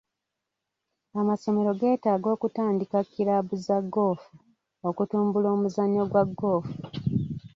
Amasomero 1.19 1.71
geetaaga 1.79 2.27
okutandika 2.35 2.97
kiraabu 3.11 3.55
za 3.65 3.77
ggoofu 3.83 4.29
okutumbula 4.89 5.47
omuzannyo 5.55 6.03
gwa 6.11 6.23
ggoofu. 6.37 6.75